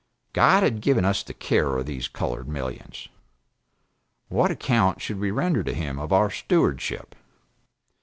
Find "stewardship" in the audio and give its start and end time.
6.31-7.13